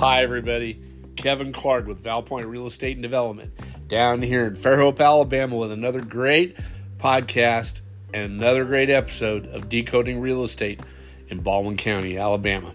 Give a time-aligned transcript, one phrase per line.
[0.00, 0.82] Hi, everybody.
[1.16, 3.52] Kevin Clark with Valpoint Real Estate and Development
[3.86, 6.56] down here in Fairhope, Alabama, with another great
[6.96, 7.82] podcast
[8.14, 10.80] and another great episode of Decoding Real Estate
[11.28, 12.72] in Baldwin County, Alabama.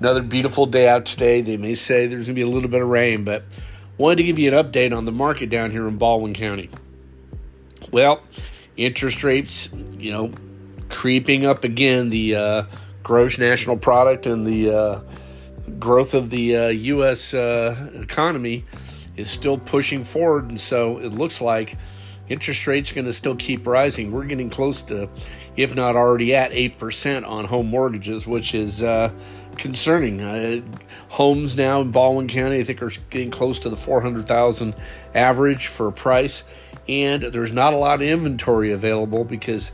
[0.00, 1.40] Another beautiful day out today.
[1.40, 3.44] They may say there's going to be a little bit of rain, but
[3.96, 6.68] wanted to give you an update on the market down here in Baldwin County.
[7.92, 8.20] Well,
[8.76, 10.32] interest rates, you know,
[10.88, 12.10] creeping up again.
[12.10, 12.64] The uh,
[13.04, 15.00] gross national product and the uh,
[15.78, 17.34] growth of the uh, U.S.
[17.34, 18.64] Uh, economy
[19.16, 21.76] is still pushing forward, and so it looks like
[22.28, 24.12] interest rates are going to still keep rising.
[24.12, 25.08] We're getting close to,
[25.56, 29.10] if not already at, 8% on home mortgages, which is uh,
[29.56, 30.20] concerning.
[30.20, 30.62] Uh,
[31.08, 34.74] homes now in Baldwin County, I think, are getting close to the 400,000
[35.14, 36.44] average for price,
[36.88, 39.70] and there's not a lot of inventory available because,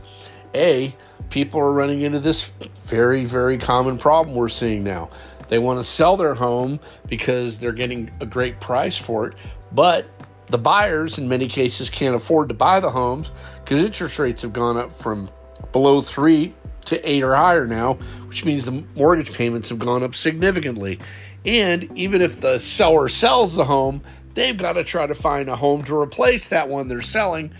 [0.53, 0.95] A,
[1.29, 2.51] people are running into this
[2.85, 5.09] very, very common problem we're seeing now.
[5.51, 9.35] They want to sell their home because they're getting a great price for it,
[9.73, 10.05] but
[10.47, 14.53] the buyers in many cases can't afford to buy the homes because interest rates have
[14.53, 15.29] gone up from
[15.73, 16.53] below three
[16.85, 17.95] to eight or higher now,
[18.27, 20.99] which means the mortgage payments have gone up significantly.
[21.45, 24.03] And even if the seller sells the home,
[24.35, 27.51] they've got to try to find a home to replace that one they're selling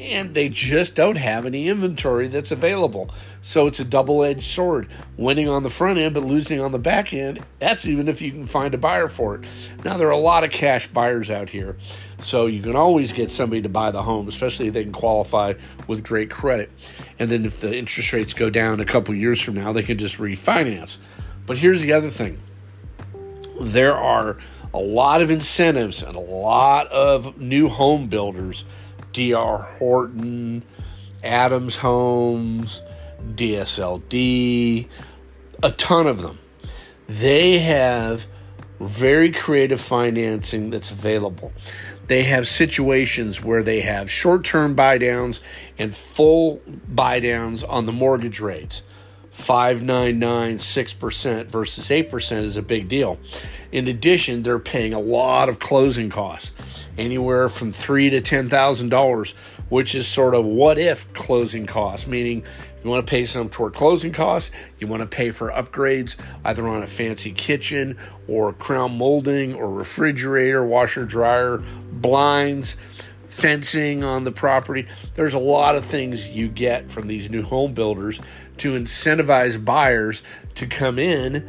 [0.00, 3.10] and they just don't have any inventory that's available.
[3.42, 6.78] So it's a double edged sword winning on the front end, but losing on the
[6.78, 7.44] back end.
[7.58, 9.44] That's even if you can find a buyer for it.
[9.84, 11.76] Now, there are a lot of cash buyers out here,
[12.18, 15.52] so you can always get somebody to buy the home, especially if they can qualify
[15.86, 16.70] with great credit.
[17.18, 19.98] And then if the interest rates go down a couple years from now, they can
[19.98, 20.96] just refinance.
[21.44, 22.38] But here's the other thing
[23.60, 24.38] there are
[24.72, 28.64] a lot of incentives and a lot of new home builders
[29.12, 30.62] DR Horton,
[31.22, 32.82] Adams Homes,
[33.34, 34.88] DSLD,
[35.62, 36.38] a ton of them.
[37.08, 38.26] They have
[38.78, 41.52] very creative financing that's available.
[42.06, 45.40] They have situations where they have short term buy downs
[45.78, 48.82] and full buy downs on the mortgage rates.
[49.30, 53.18] 599 6% versus 8% is a big deal.
[53.72, 56.52] In addition, they're paying a lot of closing costs,
[56.98, 59.34] anywhere from three to ten thousand dollars,
[59.68, 62.42] which is sort of what if closing costs, meaning
[62.82, 66.66] you want to pay some toward closing costs, you want to pay for upgrades either
[66.66, 67.96] on a fancy kitchen
[68.26, 72.76] or crown molding or refrigerator, washer, dryer, blinds
[73.30, 74.86] fencing on the property.
[75.14, 78.20] There's a lot of things you get from these new home builders
[78.58, 80.22] to incentivize buyers
[80.56, 81.48] to come in,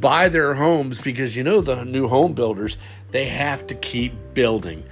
[0.00, 2.76] buy their homes because you know the new home builders,
[3.12, 4.82] they have to keep building.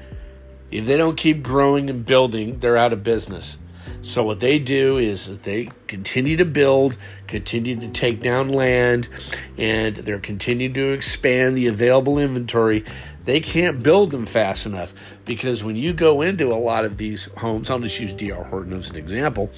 [0.71, 3.59] If they don't keep growing and building, they're out of business.
[4.03, 9.09] So what they do is that they continue to build, continue to take down land,
[9.56, 12.84] and they're continuing to expand the available inventory
[13.28, 14.94] they can't build them fast enough
[15.27, 18.72] because when you go into a lot of these homes, I'll just use DR Horton
[18.72, 19.50] as an example,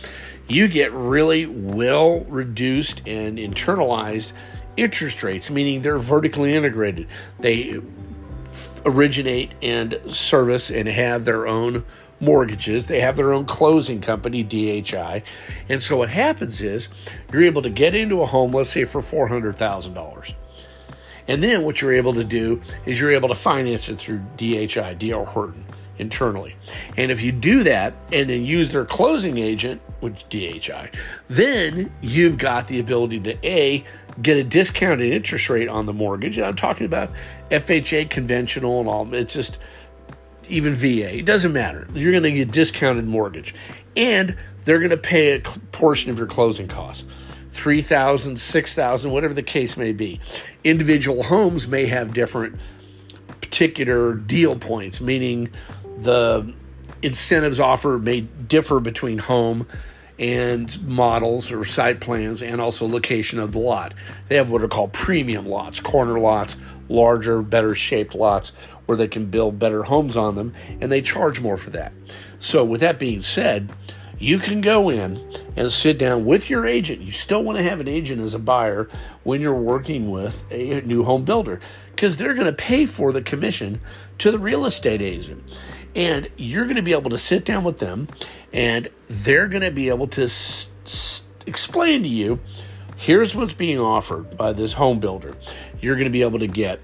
[0.48, 4.32] you get really well reduced and internalized
[4.76, 7.06] interest rates, meaning they're vertically integrated.
[7.38, 7.80] They
[8.84, 11.84] originate and service and have their own
[12.20, 12.86] mortgages.
[12.86, 15.22] They have their own closing company, DHI.
[15.68, 16.88] And so what happens is
[17.32, 20.34] you're able to get into a home, let's say for $400,000.
[21.28, 24.94] And then what you're able to do is you're able to finance it through DHI,
[24.94, 25.64] DR Horton
[25.98, 26.56] internally.
[26.96, 30.90] And if you do that and then use their closing agent, which DHI,
[31.28, 33.84] then you've got the ability to A,
[34.20, 36.38] get a discounted interest rate on the mortgage.
[36.38, 37.10] And I'm talking about
[37.50, 39.14] FHA conventional and all.
[39.14, 39.58] It's just
[40.50, 41.16] even VA.
[41.16, 41.86] It doesn't matter.
[41.94, 43.54] You're going to get discounted mortgage.
[43.96, 47.04] And they're going to pay a portion of your closing costs.
[47.52, 50.20] 3,000, 6,000, whatever the case may be.
[50.62, 52.60] Individual homes may have different
[53.40, 55.50] particular deal points, meaning
[55.98, 56.52] the
[57.02, 59.66] incentives offered may differ between home
[60.18, 63.94] and models or site plans and also location of the lot.
[64.28, 66.56] They have what are called premium lots, corner lots,
[66.88, 68.52] larger, better shaped lots
[68.86, 71.92] where they can build better homes on them and they charge more for that.
[72.38, 73.72] So, with that being said,
[74.20, 75.18] you can go in
[75.56, 77.00] and sit down with your agent.
[77.00, 78.88] You still want to have an agent as a buyer
[79.22, 81.60] when you're working with a new home builder
[81.96, 83.80] because they're going to pay for the commission
[84.18, 85.42] to the real estate agent.
[85.96, 88.08] And you're going to be able to sit down with them
[88.52, 92.40] and they're going to be able to s- s- explain to you
[92.96, 95.34] here's what's being offered by this home builder.
[95.80, 96.80] You're going to be able to get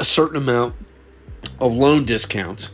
[0.00, 0.74] a certain amount
[1.60, 2.70] of loan discounts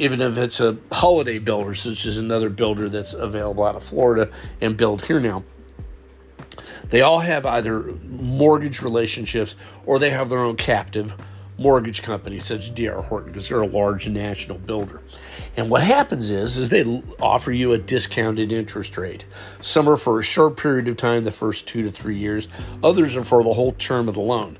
[0.00, 4.30] even if it's a holiday builders, which is another builder that's available out of Florida
[4.58, 5.44] and build here now.
[6.88, 9.54] They all have either mortgage relationships
[9.84, 11.12] or they have their own captive
[11.60, 13.02] mortgage company, such as D.R.
[13.02, 15.02] Horton, because they're a large national builder.
[15.58, 19.26] And what happens is, is they offer you a discounted interest rate.
[19.60, 22.48] Some are for a short period of time, the first two to three years.
[22.82, 24.56] Others are for the whole term of the loan.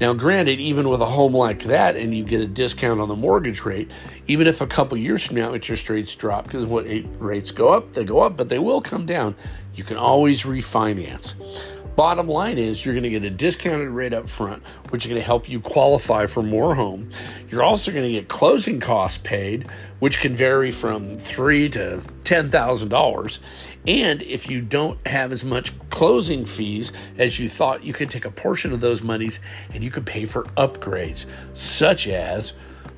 [0.00, 3.16] Now, granted, even with a home like that, and you get a discount on the
[3.16, 3.90] mortgage rate,
[4.28, 6.86] even if a couple years from now interest rates drop, because what
[7.18, 9.34] rates go up, they go up, but they will come down.
[9.74, 11.34] You can always refinance.
[11.96, 15.18] Bottom line is you're going to get a discounted rate up front, which is going
[15.18, 17.08] to help you qualify for more home.
[17.50, 19.66] You're also going to get closing costs paid,
[19.98, 23.40] which can vary from three to ten thousand dollars.
[23.86, 28.26] And if you don't have as much closing fees as you thought, you could take
[28.26, 29.40] a portion of those monies
[29.72, 32.52] and you could pay for upgrades, such as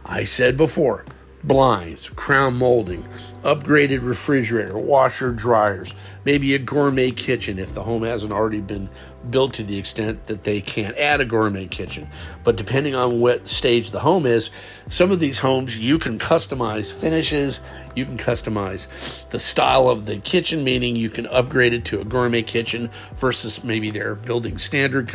[0.05, 1.05] I said before,
[1.44, 3.06] blinds, crown molding,
[3.43, 5.94] upgraded refrigerator, washer, dryers,
[6.25, 8.88] maybe a gourmet kitchen if the home hasn't already been
[9.31, 12.08] built to the extent that they can't add a gourmet kitchen.
[12.44, 14.50] But depending on what stage the home is,
[14.87, 17.61] some of these homes you can customize finishes,
[17.94, 18.87] you can customize
[19.31, 23.62] the style of the kitchen, meaning you can upgrade it to a gourmet kitchen versus
[23.64, 25.08] maybe their building standard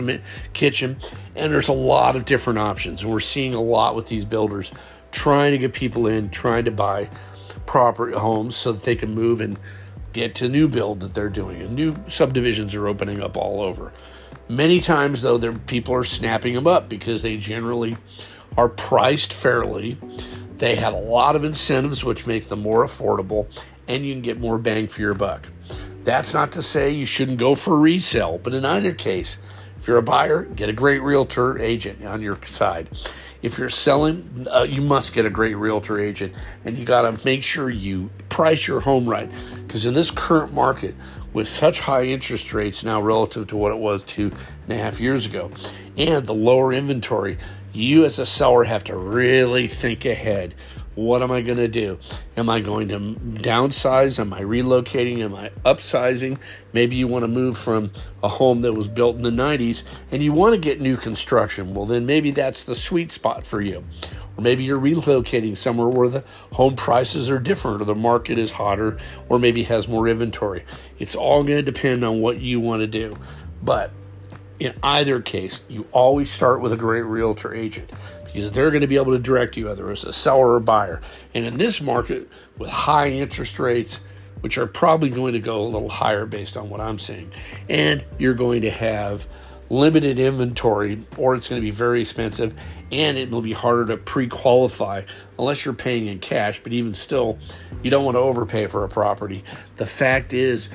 [0.54, 0.98] kitchen.
[1.36, 3.02] And there's a lot of different options.
[3.02, 4.72] And we're seeing a lot with these builders
[5.14, 7.10] trying to get people in, trying to buy
[7.66, 9.58] proper homes so that they can move and
[10.12, 11.62] get to new build that they're doing.
[11.62, 13.94] And new subdivisions are opening up all over.
[14.50, 17.96] Many times, though, there people are snapping them up because they generally
[18.58, 19.98] are priced fairly.
[20.58, 23.48] They have a lot of incentives, which makes them more affordable,
[23.88, 25.48] and you can get more bang for your buck.
[26.04, 29.38] That's not to say you shouldn't go for resale, but in either case,
[29.80, 32.90] if you're a buyer, get a great realtor agent on your side.
[33.44, 37.26] If you're selling, uh, you must get a great realtor agent, and you got to
[37.26, 39.30] make sure you price your home right.
[39.68, 40.96] Because in this current market,
[41.34, 44.32] with such high interest rates now relative to what it was two
[44.64, 45.52] and a half years ago,
[45.98, 47.38] and the lower inventory,
[47.74, 50.56] you as a seller have to really think ahead
[50.96, 51.98] what am I going to do?
[52.38, 54.20] Am I going to downsize?
[54.20, 55.20] Am I relocating?
[55.20, 56.38] Am I upsizing?
[56.72, 57.92] Maybe you want to move from
[58.22, 61.74] a home that was built in the 90s and you want to get new construction.
[61.74, 63.84] Well, then maybe that's the sweet spot for you.
[64.38, 68.52] Or maybe you're relocating somewhere where the home prices are different or the market is
[68.52, 69.00] hotter
[69.30, 70.66] or maybe has more inventory.
[71.00, 73.16] It's all going to depend on what you want to do.
[73.62, 73.92] But
[74.60, 77.90] in either case, you always start with a great realtor agent
[78.34, 81.02] because they're going to be able to direct you whether it's a seller or buyer.
[81.34, 84.00] And in this market with high interest rates,
[84.42, 87.32] which are probably going to go a little higher based on what I'm seeing,
[87.70, 89.28] and you're going to have
[89.70, 92.54] limited inventory or it's going to be very expensive
[92.92, 95.02] and it will be harder to pre-qualify
[95.40, 97.40] unless you're paying in cash but even still
[97.82, 99.44] you don't want to overpay for a property.
[99.78, 100.70] The fact is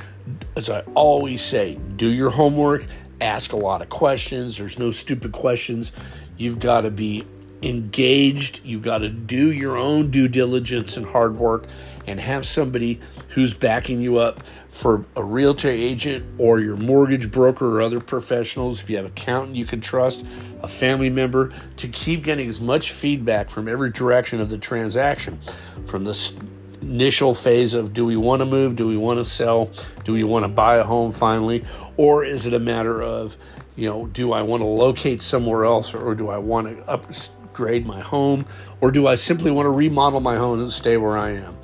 [0.56, 2.87] as i always say do your homework
[3.20, 4.58] ask a lot of questions.
[4.58, 5.93] There's no stupid questions.
[6.37, 7.26] You've got to be
[7.62, 8.64] engaged.
[8.64, 11.66] You got to do your own due diligence and hard work
[12.06, 13.00] and have somebody
[13.31, 18.81] who's backing you up for a realtor agent or your mortgage broker or other professionals.
[18.81, 20.25] If you have an accountant you can trust,
[20.62, 25.40] a family member, to keep getting as much feedback from every direction of the transaction.
[25.87, 26.32] From the
[26.81, 28.76] initial phase of do we want to move?
[28.76, 29.70] Do we want to sell?
[30.04, 31.64] Do we want to buy a home finally?
[31.96, 33.37] Or is it a matter of,
[33.76, 37.12] you know, do I want to locate somewhere else or do I want to up,
[37.58, 38.46] upgrade my home,
[38.80, 41.58] or do I simply want to remodel my home and stay where I am?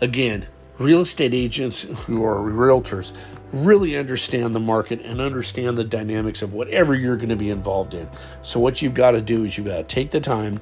[0.00, 0.46] Again,
[0.78, 3.12] real estate agents who are realtors
[3.52, 7.94] really understand the market and understand the dynamics of whatever you're going to be involved
[7.94, 8.08] in.
[8.42, 10.60] So, what you've got to do is you've got to take the time,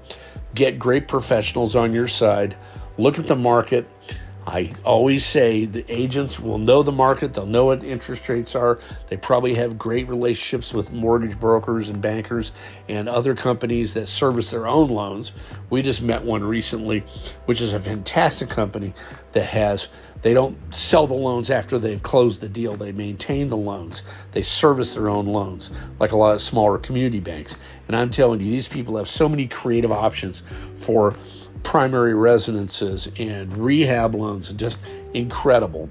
[0.54, 2.56] get great professionals on your side,
[2.96, 3.86] look at the market,
[4.46, 8.56] I always say the agents will know the market, they'll know what the interest rates
[8.56, 8.80] are.
[9.08, 12.50] They probably have great relationships with mortgage brokers and bankers
[12.88, 15.32] and other companies that service their own loans.
[15.70, 17.04] We just met one recently,
[17.46, 18.94] which is a fantastic company
[19.32, 19.88] that has
[20.22, 22.76] they don't sell the loans after they've closed the deal.
[22.76, 24.02] They maintain the loans.
[24.30, 27.56] They service their own loans, like a lot of smaller community banks.
[27.88, 30.44] And I'm telling you, these people have so many creative options
[30.76, 31.16] for
[31.62, 34.78] primary residences and rehab loans and just
[35.14, 35.88] incredible.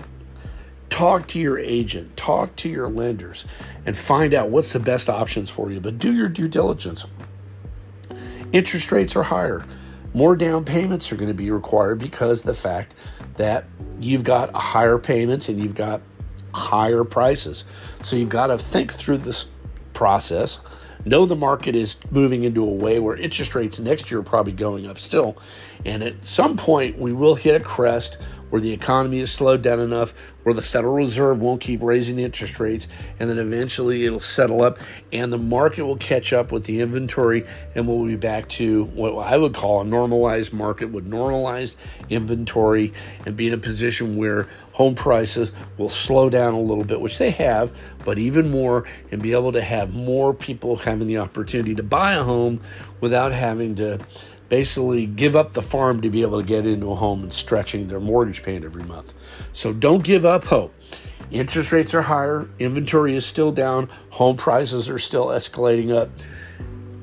[0.89, 3.45] Talk to your agent, talk to your lenders,
[3.85, 5.79] and find out what's the best options for you.
[5.79, 7.05] But do your due diligence.
[8.51, 9.65] Interest rates are higher.
[10.13, 12.93] More down payments are going to be required because the fact
[13.37, 13.65] that
[13.99, 16.01] you've got higher payments and you've got
[16.53, 17.63] higher prices.
[18.03, 19.47] So you've got to think through this
[19.93, 20.59] process
[21.05, 24.53] know the market is moving into a way where interest rates next year are probably
[24.53, 25.37] going up still.
[25.85, 28.17] And at some point, we will hit a crest
[28.51, 32.59] where the economy is slowed down enough where the Federal Reserve won't keep raising interest
[32.59, 32.87] rates,
[33.19, 34.79] and then eventually it'll settle up,
[35.13, 39.13] and the market will catch up with the inventory, and we'll be back to what
[39.19, 41.75] I would call a normalized market with normalized
[42.09, 42.91] inventory,
[43.25, 47.17] and be in a position where home prices will slow down a little bit, which
[47.17, 47.75] they have,
[48.05, 52.13] but even more, and be able to have more people having the opportunity to buy
[52.13, 52.61] a home
[52.99, 53.99] without having to
[54.49, 57.87] basically give up the farm to be able to get into a home and stretching
[57.87, 59.13] their mortgage payment every month.
[59.53, 60.73] So don't give up hope.
[61.31, 66.09] Interest rates are higher, inventory is still down, home prices are still escalating up.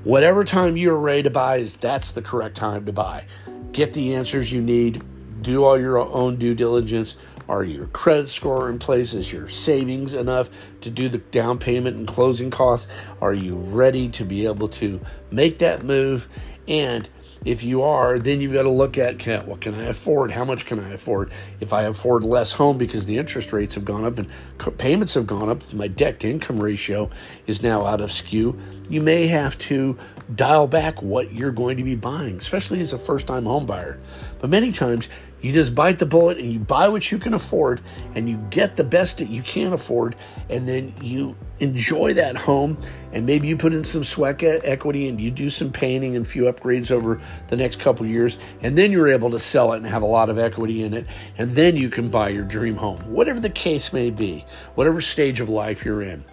[0.05, 3.25] Whatever time you're ready to buy is that's the correct time to buy.
[3.73, 5.03] Get the answers you need,
[5.41, 7.15] do all your own due diligence.
[7.49, 9.14] Are your credit score in place?
[9.14, 10.50] Is your savings enough
[10.83, 12.87] to do the down payment and closing costs?
[13.23, 15.00] Are you ready to be able to
[15.31, 16.28] make that move?
[16.67, 17.09] And
[17.45, 20.33] if you are, then you've got to look at can, what can I afford?
[20.33, 21.31] How much can I afford?
[21.61, 24.28] If I afford less home because the interest rates have gone up and
[24.76, 27.11] payments have gone up, my debt to income ratio
[27.47, 28.59] is now out of skew.
[28.88, 29.97] You may have to
[30.35, 33.99] dial back what you're going to be buying, especially as a first time home buyer.
[34.40, 35.09] But many times
[35.40, 37.80] you just bite the bullet and you buy what you can afford
[38.14, 40.16] and you get the best that you can afford
[40.49, 42.76] and then you enjoy that home.
[43.12, 46.28] And maybe you put in some sweat equity and you do some painting and a
[46.28, 49.87] few upgrades over the next couple years and then you're able to sell it and
[49.87, 52.99] have a lot of equity in it and then you can buy your dream home.
[53.12, 56.25] Whatever the case may be whatever stage of life you're in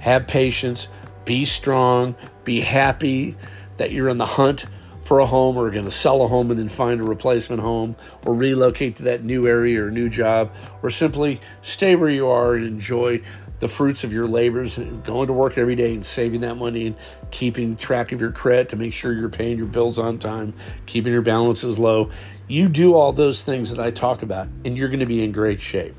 [0.00, 0.88] have patience
[1.24, 3.36] be strong be happy
[3.76, 4.66] that you're in the hunt
[5.04, 7.94] for a home or going to sell a home and then find a replacement home
[8.24, 10.50] or relocate to that new area or new job
[10.82, 13.20] or simply stay where you are and enjoy
[13.60, 16.96] the fruits of your labors going to work every day and saving that money and
[17.30, 20.52] keeping track of your credit to make sure you're paying your bills on time
[20.86, 22.10] keeping your balances low.
[22.48, 25.32] You do all those things that i talk about and you're going to be in
[25.32, 25.94] great shape.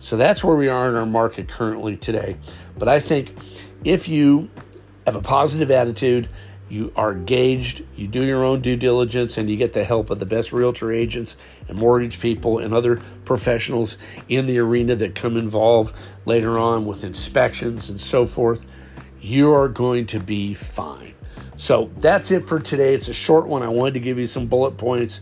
[0.00, 2.36] So that's where we are in our market currently today.
[2.76, 3.36] But i think
[3.84, 4.50] if you
[5.06, 6.28] have a positive attitude
[6.68, 10.18] you are gauged, you do your own due diligence, and you get the help of
[10.18, 13.96] the best realtor agents and mortgage people and other professionals
[14.28, 15.94] in the arena that come involved
[16.26, 18.64] later on with inspections and so forth.
[19.20, 21.14] You are going to be fine.
[21.56, 22.94] So that's it for today.
[22.94, 23.62] It's a short one.
[23.62, 25.20] I wanted to give you some bullet points.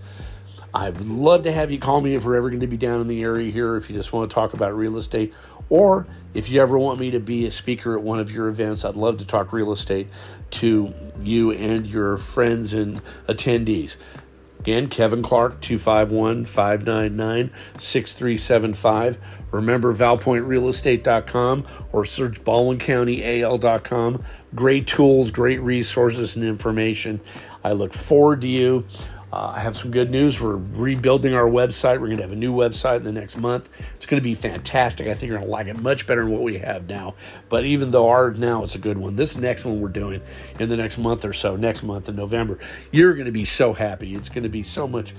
[0.74, 3.06] I'd love to have you call me if we're ever going to be down in
[3.06, 5.32] the area here, if you just want to talk about real estate,
[5.68, 8.84] or if you ever want me to be a speaker at one of your events,
[8.84, 10.08] I'd love to talk real estate
[10.52, 13.96] to you and your friends and attendees.
[14.60, 19.18] Again, Kevin Clark, 251 599 6375.
[19.52, 24.24] Remember valpointrealestate.com or search baldwincountyal.com.
[24.54, 27.20] Great tools, great resources, and information.
[27.62, 28.84] I look forward to you.
[29.32, 30.40] Uh, I have some good news.
[30.40, 32.00] We're rebuilding our website.
[32.00, 33.68] We're going to have a new website in the next month.
[33.96, 35.08] It's going to be fantastic.
[35.08, 37.14] I think you're going to like it much better than what we have now.
[37.48, 40.22] But even though our now it's a good one, this next one we're doing
[40.60, 42.58] in the next month or so, next month in November,
[42.92, 44.14] you're going to be so happy.
[44.14, 45.12] It's going to be so much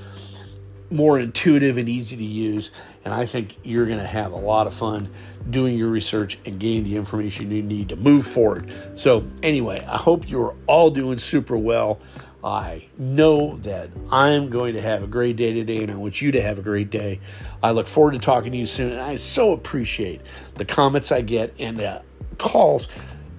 [0.89, 2.71] more intuitive and easy to use.
[3.03, 5.09] And I think you're going to have a lot of fun
[5.49, 8.71] doing your research and getting the information you need to move forward.
[8.95, 11.99] So, anyway, I hope you're all doing super well.
[12.43, 16.31] I know that I'm going to have a great day today, and I want you
[16.33, 17.19] to have a great day.
[17.63, 20.21] I look forward to talking to you soon, and I so appreciate
[20.53, 22.03] the comments I get and the
[22.37, 22.87] calls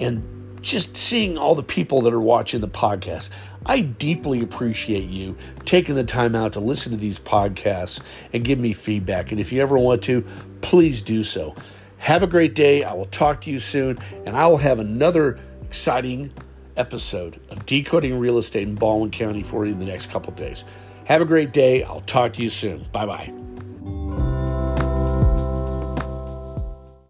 [0.00, 3.28] and just seeing all the people that are watching the podcast.
[3.64, 8.00] I deeply appreciate you taking the time out to listen to these podcasts
[8.33, 9.31] and give me feedback.
[9.31, 10.26] And if you ever want to,
[10.61, 11.55] please do so.
[11.99, 12.83] Have a great day.
[12.83, 16.33] I will talk to you soon, and I will have another exciting
[16.78, 20.64] episode of Decoding Real Estate in Baldwin County for you in the next couple days.
[21.04, 21.82] Have a great day.
[21.82, 22.87] I'll talk to you soon.
[22.92, 23.48] Bye bye.